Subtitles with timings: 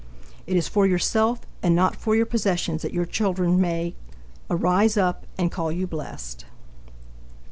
[0.47, 3.93] It is for yourself and not for your possessions that your children may
[4.49, 6.43] "arise up, and call you blessed."